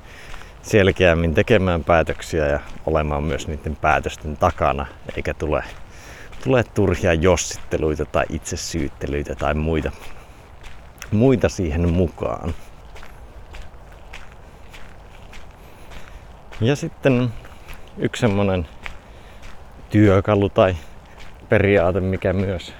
selkeämmin 0.62 1.34
tekemään 1.34 1.84
päätöksiä 1.84 2.46
ja 2.46 2.60
olemaan 2.86 3.24
myös 3.24 3.48
niiden 3.48 3.76
päätösten 3.76 4.36
takana, 4.36 4.86
eikä 5.16 5.34
tule, 5.34 5.64
tule 6.44 6.64
turhia 6.64 7.14
jossitteluita 7.14 8.04
tai 8.04 8.24
itsesyyttelyitä 8.28 9.34
tai 9.34 9.54
muita, 9.54 9.92
muita 11.10 11.48
siihen 11.48 11.92
mukaan. 11.92 12.54
Ja 16.60 16.76
sitten 16.76 17.32
yksi 17.98 18.20
semmonen 18.20 18.68
työkalu 19.92 20.48
tai 20.48 20.76
periaate, 21.48 22.00
mikä 22.00 22.32
myös 22.32 22.74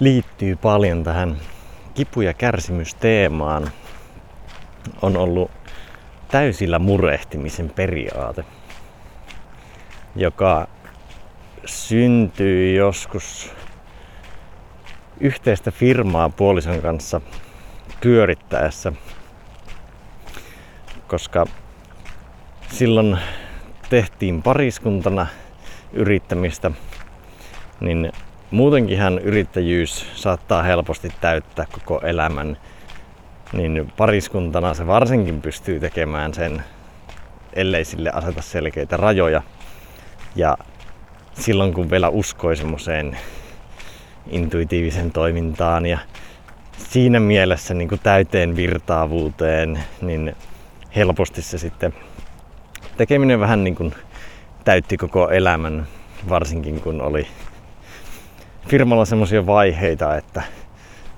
liittyy 0.00 0.56
paljon 0.56 1.04
tähän 1.04 1.36
kipu- 1.94 2.20
ja 2.20 2.34
kärsimysteemaan, 2.34 3.70
on 5.02 5.16
ollut 5.16 5.50
täysillä 6.28 6.78
murehtimisen 6.78 7.70
periaate, 7.70 8.44
joka 10.16 10.68
syntyi 11.64 12.74
joskus 12.74 13.52
yhteistä 15.20 15.70
firmaa 15.70 16.28
puolison 16.28 16.82
kanssa 16.82 17.20
pyörittäessä, 18.00 18.92
koska 21.06 21.46
silloin 22.72 23.18
tehtiin 23.90 24.42
pariskuntana 24.42 25.26
yrittämistä, 25.92 26.70
niin 27.80 28.12
muutenkinhan 28.50 29.18
yrittäjyys 29.18 30.06
saattaa 30.14 30.62
helposti 30.62 31.12
täyttää 31.20 31.66
koko 31.72 32.00
elämän, 32.06 32.56
niin 33.52 33.92
pariskuntana 33.96 34.74
se 34.74 34.86
varsinkin 34.86 35.42
pystyy 35.42 35.80
tekemään 35.80 36.34
sen, 36.34 36.62
ellei 37.52 37.84
sille 37.84 38.10
aseta 38.14 38.42
selkeitä 38.42 38.96
rajoja. 38.96 39.42
Ja 40.36 40.58
silloin 41.34 41.74
kun 41.74 41.90
vielä 41.90 42.08
uskoi 42.08 42.56
semmoiseen 42.56 43.18
intuitiivisen 44.30 45.12
toimintaan 45.12 45.86
ja 45.86 45.98
siinä 46.78 47.20
mielessä 47.20 47.74
niin 47.74 47.88
kuin 47.88 48.00
täyteen 48.02 48.56
virtaavuuteen, 48.56 49.84
niin 50.00 50.36
helposti 50.96 51.42
se 51.42 51.58
sitten 51.58 51.94
tekeminen 52.96 53.40
vähän 53.40 53.64
niin 53.64 53.74
kuin 53.74 53.94
täytti 54.64 54.96
koko 54.96 55.30
elämän, 55.30 55.86
varsinkin 56.28 56.80
kun 56.80 57.00
oli 57.00 57.26
firmalla 58.68 59.04
semmoisia 59.04 59.46
vaiheita, 59.46 60.16
että 60.16 60.42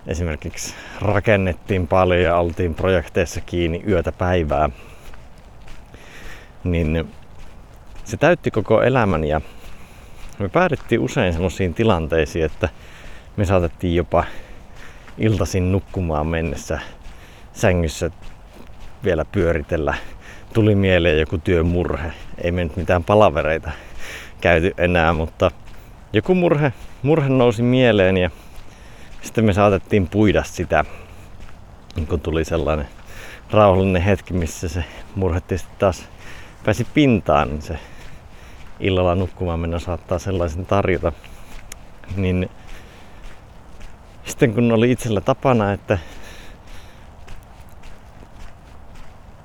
esimerkiksi 0.06 0.74
rakennettiin 1.00 1.86
paljon 1.86 2.22
ja 2.22 2.36
oltiin 2.36 2.74
projekteissa 2.74 3.40
kiinni 3.40 3.82
yötä 3.88 4.12
päivää, 4.12 4.70
niin 6.64 7.08
se 8.04 8.16
täytti 8.16 8.50
koko 8.50 8.82
elämän 8.82 9.24
ja 9.24 9.40
me 10.38 10.48
päädyttiin 10.48 11.00
usein 11.00 11.32
semmoisiin 11.32 11.74
tilanteisiin, 11.74 12.44
että 12.44 12.68
me 13.36 13.44
saatettiin 13.44 13.94
jopa 13.94 14.24
iltasin 15.18 15.72
nukkumaan 15.72 16.26
mennessä 16.26 16.80
sängyssä 17.52 18.10
vielä 19.04 19.24
pyöritellä. 19.24 19.94
Tuli 20.56 20.74
mieleen 20.74 21.20
joku 21.20 21.38
työmurhe. 21.38 22.12
Ei 22.38 22.52
me 22.52 22.64
nyt 22.64 22.76
mitään 22.76 23.04
palavereita 23.04 23.70
käyty 24.40 24.74
enää, 24.78 25.12
mutta 25.12 25.50
joku 26.12 26.34
murhe, 26.34 26.72
murhe 27.02 27.28
nousi 27.28 27.62
mieleen 27.62 28.16
ja 28.16 28.30
sitten 29.22 29.44
me 29.44 29.52
saatettiin 29.52 30.08
puida 30.08 30.44
sitä, 30.44 30.84
kun 32.08 32.20
tuli 32.20 32.44
sellainen 32.44 32.88
rauhallinen 33.50 34.02
hetki, 34.02 34.34
missä 34.34 34.68
se 34.68 34.84
murhe 35.14 35.40
taas 35.78 36.08
pääsi 36.64 36.86
pintaan, 36.94 37.48
niin 37.48 37.62
se 37.62 37.78
illalla 38.80 39.14
nukkumaan 39.14 39.60
mennä 39.60 39.78
saattaa 39.78 40.18
sellaisen 40.18 40.66
tarjota. 40.66 41.12
Niin 42.16 42.50
sitten 44.24 44.54
kun 44.54 44.72
oli 44.72 44.90
itsellä 44.90 45.20
tapana, 45.20 45.72
että 45.72 45.98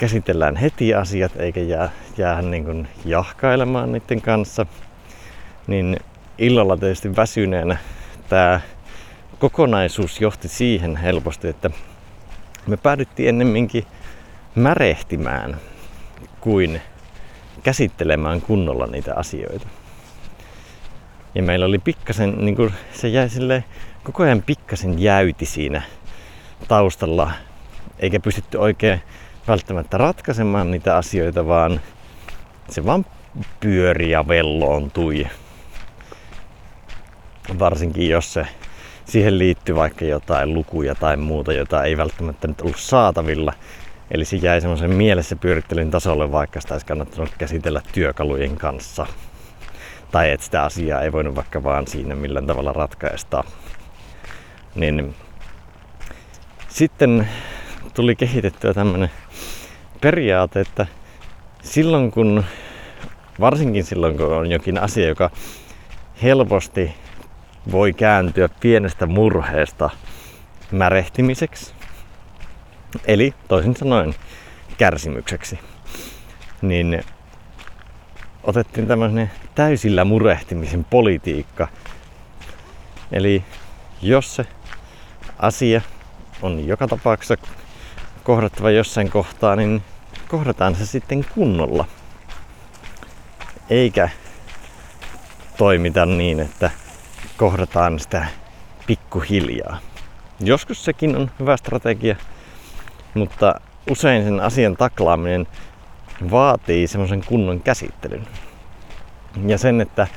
käsitellään 0.01 0.55
heti 0.55 0.93
asiat 0.93 1.31
eikä 1.35 1.59
jää, 1.59 1.89
jää 2.17 2.41
niin 2.41 2.65
kuin 2.65 2.87
jahkailemaan 3.05 3.91
niiden 3.91 4.21
kanssa, 4.21 4.65
niin 5.67 5.97
illalla 6.37 6.77
tietysti 6.77 7.15
väsyneenä 7.15 7.77
tämä 8.29 8.61
kokonaisuus 9.39 10.21
johti 10.21 10.47
siihen 10.47 10.95
helposti, 10.97 11.47
että 11.47 11.69
me 12.67 12.77
päädyttiin 12.77 13.29
ennemminkin 13.29 13.85
märehtimään 14.55 15.57
kuin 16.39 16.81
käsittelemään 17.63 18.41
kunnolla 18.41 18.87
niitä 18.87 19.15
asioita. 19.15 19.67
Ja 21.35 21.43
meillä 21.43 21.65
oli 21.65 21.79
pikkasen, 21.79 22.45
niin 22.45 22.55
kuin 22.55 22.73
se 22.93 23.07
jäi 23.07 23.29
sille 23.29 23.63
koko 24.03 24.23
ajan 24.23 24.41
pikkasen 24.41 24.99
jäyti 24.99 25.45
siinä 25.45 25.81
taustalla, 26.67 27.31
eikä 27.99 28.19
pystytty 28.19 28.57
oikein 28.57 29.01
välttämättä 29.47 29.97
ratkaisemaan 29.97 30.71
niitä 30.71 30.97
asioita, 30.97 31.47
vaan 31.47 31.81
se 32.69 32.85
vaan 32.85 33.05
pyöri 33.59 34.09
ja 34.09 34.27
velloontui. 34.27 35.27
Varsinkin 37.59 38.09
jos 38.09 38.33
se 38.33 38.47
siihen 39.05 39.39
liittyy 39.39 39.75
vaikka 39.75 40.05
jotain 40.05 40.53
lukuja 40.53 40.95
tai 40.95 41.17
muuta, 41.17 41.53
jota 41.53 41.83
ei 41.83 41.97
välttämättä 41.97 42.47
nyt 42.47 42.61
ollut 42.61 42.79
saatavilla. 42.79 43.53
Eli 44.11 44.25
se 44.25 44.35
jäi 44.35 44.61
semmoisen 44.61 44.91
mielessä 44.91 45.35
pyörittelyn 45.35 45.91
tasolle, 45.91 46.31
vaikka 46.31 46.61
sitä 46.61 46.73
olisi 46.73 46.85
kannattanut 46.85 47.29
käsitellä 47.37 47.81
työkalujen 47.93 48.57
kanssa. 48.57 49.07
Tai 50.11 50.31
että 50.31 50.45
sitä 50.45 50.63
asiaa 50.63 51.01
ei 51.01 51.11
voinut 51.11 51.35
vaikka 51.35 51.63
vaan 51.63 51.87
siinä 51.87 52.15
millään 52.15 52.47
tavalla 52.47 52.73
ratkaista. 52.73 53.43
Niin 54.75 55.15
sitten 56.69 57.27
tuli 57.93 58.15
kehitettyä 58.15 58.73
tämmöinen 58.73 59.11
periaate, 60.01 60.59
että 60.59 60.87
silloin 61.63 62.11
kun, 62.11 62.43
varsinkin 63.39 63.83
silloin 63.83 64.17
kun 64.17 64.33
on 64.33 64.51
jokin 64.51 64.77
asia, 64.77 65.07
joka 65.07 65.29
helposti 66.23 66.93
voi 67.71 67.93
kääntyä 67.93 68.49
pienestä 68.59 69.05
murheesta 69.05 69.89
märehtimiseksi, 70.71 71.73
eli 73.05 73.33
toisin 73.47 73.75
sanoen 73.75 74.15
kärsimykseksi, 74.77 75.59
niin 76.61 77.03
otettiin 78.43 78.87
tämmöinen 78.87 79.31
täysillä 79.55 80.05
murehtimisen 80.05 80.83
politiikka. 80.83 81.67
Eli 83.11 83.43
jos 84.01 84.35
se 84.35 84.45
asia 85.39 85.81
on 86.41 86.67
joka 86.67 86.87
tapauksessa 86.87 87.37
kohdattava 88.23 88.71
jossain 88.71 89.09
kohtaa, 89.09 89.55
niin 89.55 89.83
kohdataan 90.27 90.75
se 90.75 90.85
sitten 90.85 91.25
kunnolla. 91.35 91.85
Eikä 93.69 94.09
toimita 95.57 96.05
niin, 96.05 96.39
että 96.39 96.71
kohdataan 97.37 97.99
sitä 97.99 98.25
pikkuhiljaa. 98.87 99.77
Joskus 100.39 100.85
sekin 100.85 101.15
on 101.15 101.31
hyvä 101.39 101.57
strategia, 101.57 102.15
mutta 103.13 103.55
usein 103.89 104.23
sen 104.23 104.39
asian 104.39 104.77
taklaaminen 104.77 105.47
vaatii 106.31 106.87
semmoisen 106.87 107.23
kunnon 107.25 107.61
käsittelyn. 107.61 108.27
Ja 109.47 109.57
sen, 109.57 109.81
että 109.81 110.07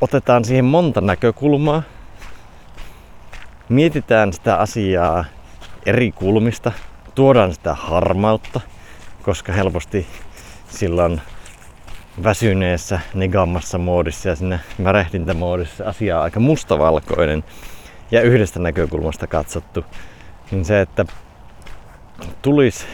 otetaan 0.00 0.44
siihen 0.44 0.64
monta 0.64 1.00
näkökulmaa, 1.00 1.82
mietitään 3.68 4.32
sitä 4.32 4.56
asiaa 4.56 5.24
eri 5.86 6.12
kulmista, 6.12 6.72
tuodaan 7.14 7.54
sitä 7.54 7.74
harmautta, 7.74 8.60
koska 9.22 9.52
helposti 9.52 10.06
silloin 10.68 11.20
väsyneessä, 12.22 13.00
negammassa 13.14 13.78
moodissa 13.78 14.28
ja 14.28 14.36
sinne 14.36 14.60
värehdintämoodissa 14.84 15.84
asia 15.84 16.16
on 16.18 16.22
aika 16.22 16.40
mustavalkoinen 16.40 17.44
ja 18.10 18.22
yhdestä 18.22 18.60
näkökulmasta 18.60 19.26
katsottu, 19.26 19.84
niin 20.50 20.64
se, 20.64 20.80
että 20.80 21.04
tulisi 22.42 22.86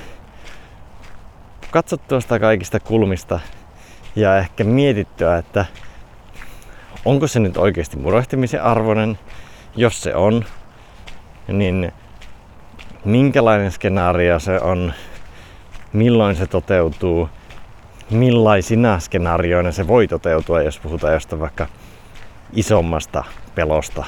katsottua 1.70 2.20
sitä 2.20 2.38
kaikista 2.38 2.80
kulmista 2.80 3.40
ja 4.16 4.38
ehkä 4.38 4.64
mietittyä, 4.64 5.38
että 5.38 5.64
onko 7.04 7.26
se 7.26 7.40
nyt 7.40 7.56
oikeasti 7.56 7.96
murehtimisen 7.96 8.62
arvoinen. 8.62 9.18
Jos 9.76 10.02
se 10.02 10.14
on, 10.14 10.44
niin 11.48 11.92
minkälainen 13.04 13.72
skenaario 13.72 14.38
se 14.38 14.60
on, 14.60 14.92
milloin 15.92 16.36
se 16.36 16.46
toteutuu, 16.46 17.28
millaisina 18.10 18.98
skenaarioina 18.98 19.72
se 19.72 19.86
voi 19.86 20.08
toteutua, 20.08 20.62
jos 20.62 20.78
puhutaan 20.78 21.12
jostain 21.12 21.40
vaikka 21.40 21.66
isommasta 22.52 23.24
pelosta, 23.54 24.04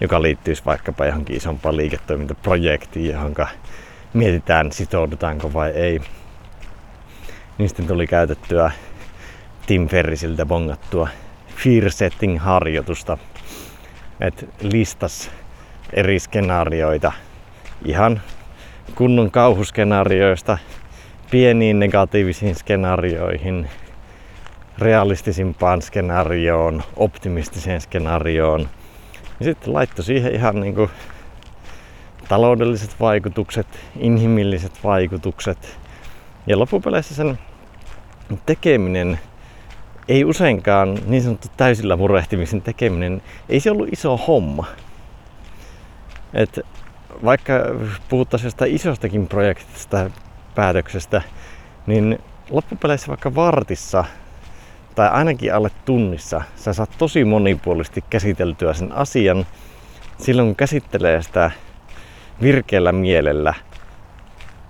joka 0.00 0.22
liittyisi 0.22 0.62
vaikkapa 0.66 1.06
johonkin 1.06 1.36
isompaan 1.36 1.76
liiketoimintaprojektiin, 1.76 3.10
johon 3.10 3.34
mietitään 4.12 4.72
sitoudutaanko 4.72 5.52
vai 5.52 5.70
ei. 5.70 6.00
Sitten 7.66 7.86
tuli 7.86 8.06
käytettyä 8.06 8.70
Tim 9.66 9.88
Ferrisiltä 9.88 10.46
bongattua 10.46 11.08
fear 11.56 11.90
setting 11.90 12.38
harjoitusta, 12.40 13.18
että 14.20 14.46
listas 14.62 15.30
eri 15.92 16.18
skenaarioita 16.18 17.12
ihan 17.84 18.20
kunnon 18.94 19.30
kauhuskenaarioista 19.30 20.58
pieniin 21.30 21.78
negatiivisiin 21.78 22.54
skenaarioihin, 22.54 23.70
realistisimpaan 24.78 25.82
skenaarioon, 25.82 26.82
optimistiseen 26.96 27.80
skenaarioon. 27.80 28.68
Ja 29.40 29.44
sitten 29.44 29.74
laittoi 29.74 30.04
siihen 30.04 30.34
ihan 30.34 30.60
niin 30.60 30.74
kuin 30.74 30.90
taloudelliset 32.28 32.96
vaikutukset, 33.00 33.66
inhimilliset 33.96 34.72
vaikutukset. 34.84 35.78
Ja 36.46 36.58
loppupeleissä 36.58 37.14
sen 37.14 37.38
tekeminen 38.46 39.18
ei 40.08 40.24
useinkaan 40.24 40.98
niin 41.06 41.22
sanottu 41.22 41.48
täysillä 41.56 41.96
murehtimisen 41.96 42.62
tekeminen, 42.62 43.22
ei 43.48 43.60
se 43.60 43.70
ollut 43.70 43.92
iso 43.92 44.16
homma. 44.16 44.66
Et 46.34 46.60
vaikka 47.24 47.52
puhuttaisiin 48.08 48.52
isostakin 48.66 49.26
projektista, 49.26 50.10
päätöksestä, 50.54 51.22
niin 51.86 52.18
loppupeleissä 52.50 53.08
vaikka 53.08 53.34
vartissa 53.34 54.04
tai 54.94 55.08
ainakin 55.08 55.54
alle 55.54 55.70
tunnissa 55.84 56.42
sä 56.56 56.72
saat 56.72 56.90
tosi 56.98 57.24
monipuolisesti 57.24 58.04
käsiteltyä 58.10 58.72
sen 58.72 58.92
asian 58.92 59.46
silloin 60.18 60.48
kun 60.48 60.56
käsittelee 60.56 61.22
sitä 61.22 61.50
virkeällä 62.42 62.92
mielellä 62.92 63.54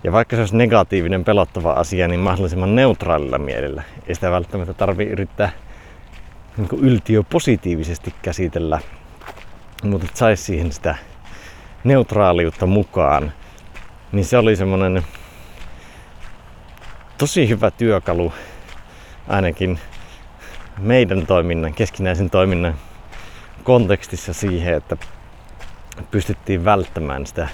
ja 0.05 0.13
vaikka 0.13 0.37
se 0.37 0.43
olisi 0.43 0.57
negatiivinen, 0.57 1.25
pelottava 1.25 1.73
asia, 1.73 2.09
niin 2.09 2.21
mahdollisimman 2.21 2.75
neutraalilla 2.75 3.39
mielellä. 3.39 3.83
Ei 4.07 4.15
sitä 4.15 4.31
välttämättä 4.31 4.75
tarvi 4.75 5.05
yrittää 5.05 5.51
niin 6.57 6.69
yltiö 6.81 7.23
positiivisesti 7.23 8.15
käsitellä, 8.23 8.79
mutta 9.83 10.07
saisi 10.15 10.43
siihen 10.43 10.73
sitä 10.73 10.97
neutraaliutta 11.85 12.67
mukaan. 12.67 13.33
Niin 14.13 14.25
se 14.25 14.39
oli 14.39 14.57
semmoinen 14.57 15.03
tosi 17.19 17.49
hyvä 17.49 17.71
työkalu 17.71 18.33
ainakin 19.29 19.79
meidän 20.79 21.27
toiminnan, 21.27 21.75
keskinäisen 21.75 22.31
toiminnan 22.31 22.75
kontekstissa 23.65 24.33
siihen, 24.33 24.75
että 24.75 24.97
pystyttiin 26.11 26.65
välttämään 26.65 27.27
sitä 27.27 27.49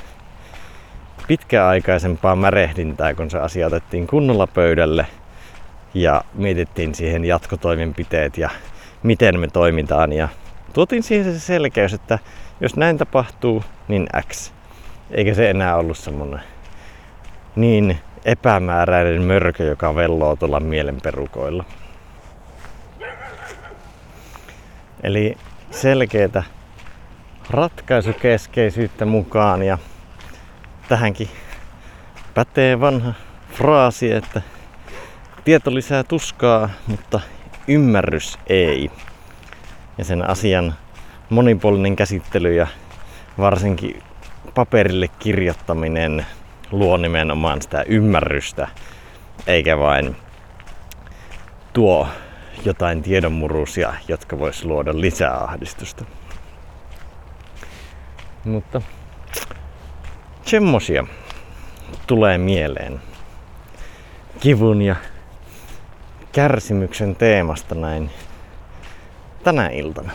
pitkäaikaisempaa 1.29 2.37
märehdintää, 2.37 3.15
kun 3.15 3.31
se 3.31 3.39
asia 3.39 3.67
otettiin 3.67 4.07
kunnolla 4.07 4.47
pöydälle 4.47 5.07
ja 5.95 6.25
mietittiin 6.35 6.95
siihen 6.95 7.25
jatkotoimenpiteet 7.25 8.39
ja 8.39 8.51
miten 9.03 9.41
me 9.41 9.49
toimitaan 9.49 10.13
ja 10.13 10.29
tuotiin 10.73 11.03
siihen 11.03 11.33
se 11.33 11.41
selkeys, 11.41 11.93
että 11.93 12.19
jos 12.61 12.77
näin 12.77 12.99
tapahtuu, 12.99 13.65
niin 13.89 14.07
X. 14.29 14.53
Eikä 15.11 15.35
se 15.35 15.51
enää 15.51 15.77
ollut 15.77 15.99
semmonen 15.99 16.41
niin 17.57 17.99
epämääräinen 18.25 19.23
mörkö, 19.23 19.65
joka 19.65 19.95
velloo 19.95 20.37
tuolla 20.37 20.61
mielenperukoilla. 20.61 21.65
Eli 25.03 25.37
selkeitä 25.71 26.43
ratkaisukeskeisyyttä 27.51 29.05
mukaan 29.05 29.63
ja 29.63 29.79
tähänkin 30.89 31.29
pätee 32.35 32.81
vanha 32.81 33.13
fraasi, 33.53 34.13
että 34.13 34.43
tieto 35.45 35.75
lisää 35.75 36.05
tuskaa, 36.05 36.71
mutta 36.87 37.21
ymmärrys 37.69 38.39
ei. 38.47 38.91
Ja 39.99 40.05
sen 40.05 40.31
asian 40.31 40.75
monipuolinen 41.31 41.97
käsittely 41.97 42.55
ja 42.55 42.67
varsinkin 43.39 44.03
paperille 44.55 45.09
kirjoittaminen 45.19 46.27
luo 46.71 46.97
nimenomaan 46.97 47.63
sitä 47.63 47.83
ymmärrystä, 47.83 48.69
eikä 49.47 49.79
vain 49.79 50.17
tuo 51.73 52.09
jotain 52.65 53.03
tiedonmurusia, 53.03 53.95
jotka 54.09 54.39
vois 54.39 54.65
luoda 54.65 55.01
lisää 55.01 55.45
ahdistusta. 55.45 56.05
Mutta 58.45 58.83
semmosia 60.45 61.07
tulee 62.07 62.39
mieleen 62.39 63.01
kivun 64.41 64.83
ja 64.83 64.97
kärsimyksen 66.33 67.17
teemasta 67.17 67.75
näin 67.75 68.11
tänä 69.45 69.69
iltana. 69.69 70.13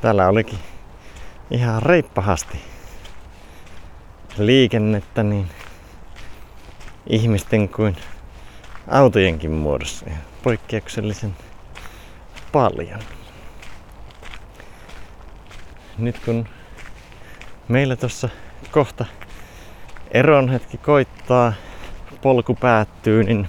Täällä 0.00 0.28
olikin 0.28 0.58
ihan 1.50 1.82
reippahasti 1.82 2.60
liikennettä 4.38 5.22
niin 5.22 5.50
ihmisten 7.06 7.68
kuin 7.68 7.96
autojenkin 8.88 9.50
muodossa 9.50 10.10
ja 10.10 10.16
poikkeuksellisen 10.42 11.36
paljon. 12.52 13.00
Nyt 15.98 16.18
kun 16.24 16.48
meillä 17.68 17.96
tuossa 17.96 18.28
kohta 18.70 19.04
eron 20.10 20.48
hetki 20.48 20.78
koittaa, 20.78 21.52
polku 22.22 22.54
päättyy, 22.54 23.24
niin 23.24 23.48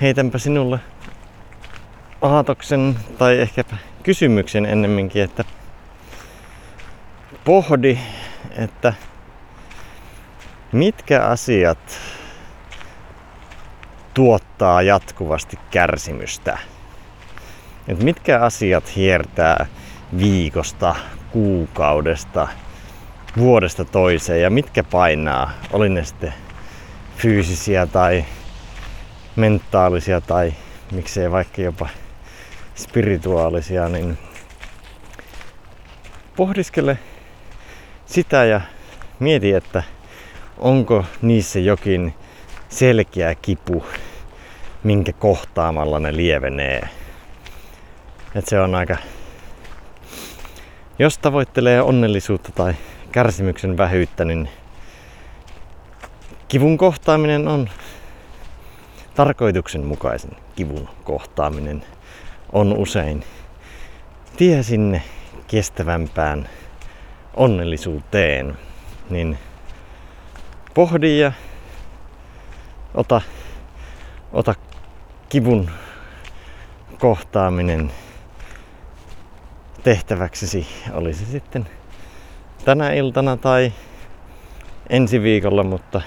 heitänpä 0.00 0.38
sinulle 0.38 0.80
aatoksen 2.22 2.96
tai 3.18 3.38
ehkäpä 3.38 3.76
kysymyksen 4.02 4.66
ennemminkin, 4.66 5.22
että 5.22 5.44
pohdi, 7.44 7.98
että 8.50 8.94
mitkä 10.72 11.22
asiat 11.22 11.78
tuottaa 14.14 14.82
jatkuvasti 14.82 15.58
kärsimystä. 15.70 16.58
Et 17.88 18.02
mitkä 18.02 18.40
asiat 18.40 18.96
hiertää 18.96 19.66
viikosta, 20.18 20.94
kuukaudesta, 21.30 22.48
vuodesta 23.36 23.84
toiseen 23.84 24.42
ja 24.42 24.50
mitkä 24.50 24.84
painaa, 24.84 25.50
oli 25.72 25.88
ne 25.88 26.04
sitten 26.04 26.34
fyysisiä 27.16 27.86
tai 27.86 28.24
mentaalisia 29.36 30.20
tai 30.20 30.54
miksei 30.92 31.30
vaikka 31.30 31.62
jopa 31.62 31.88
spirituaalisia, 32.74 33.88
niin 33.88 34.18
pohdiskele 36.36 36.98
sitä 38.06 38.44
ja 38.44 38.60
mieti, 39.18 39.52
että 39.52 39.82
onko 40.58 41.04
niissä 41.22 41.58
jokin 41.58 42.14
selkeä 42.68 43.34
kipu, 43.34 43.84
minkä 44.84 45.12
kohtaamalla 45.12 46.00
ne 46.00 46.16
lievenee. 46.16 46.88
Et 48.34 48.46
se 48.46 48.60
on 48.60 48.74
aika... 48.74 48.96
Jos 50.98 51.18
tavoittelee 51.18 51.82
onnellisuutta 51.82 52.52
tai 52.52 52.74
kärsimyksen 53.12 53.76
vähyyttä, 53.76 54.24
niin 54.24 54.48
kivun 56.48 56.78
kohtaaminen 56.78 57.48
on 57.48 57.70
tarkoituksenmukaisen 59.14 60.36
kivun 60.56 60.88
kohtaaminen 61.04 61.84
on 62.52 62.72
usein. 62.76 63.24
Tie 64.36 64.62
sinne 64.62 65.02
kestävämpään 65.48 66.48
onnellisuuteen, 67.34 68.58
niin 69.10 69.38
pohdi 70.74 71.18
ja 71.18 71.32
ota, 72.94 73.20
ota 74.32 74.54
kivun 75.28 75.70
kohtaaminen 76.98 77.90
tehtäväksesi, 79.82 80.66
oli 80.92 81.14
se 81.14 81.24
sitten 81.24 81.66
tänä 82.64 82.92
iltana 82.92 83.36
tai 83.36 83.72
ensi 84.88 85.22
viikolla, 85.22 85.62
mutta 85.62 86.02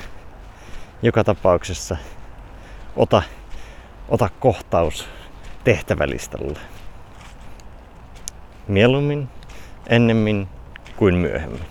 joka 1.02 1.24
tapauksessa 1.24 1.98
ota, 2.96 3.22
ota 4.10 4.30
kohtaus 4.40 5.08
tehtävälistalle. 5.64 6.60
Mieluummin, 8.68 9.30
ennemmin 9.88 10.48
kuin 10.96 11.16
myöhemmin. 11.16 11.66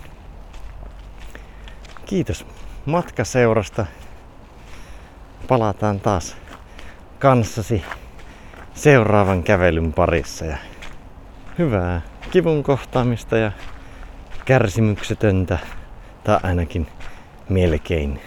Kiitos 2.05 2.45
matkaseurasta. 2.85 3.85
Palataan 5.47 5.99
taas 5.99 6.37
kanssasi 7.19 7.83
seuraavan 8.73 9.43
kävelyn 9.43 9.93
parissa 9.93 10.45
ja 10.45 10.57
hyvää 11.59 12.01
kivun 12.31 12.63
kohtaamista 12.63 13.37
ja 13.37 13.51
kärsimyksetöntä 14.45 15.59
tai 16.23 16.39
ainakin 16.43 16.87
melkein 17.49 18.21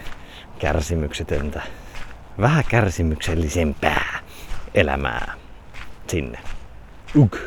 kärsimyksetöntä, 0.58 1.62
vähän 2.40 2.64
kärsimyksellisempää 2.68 4.20
elämää 4.74 5.34
sinne. 6.08 6.38
Ugh. 7.14 7.38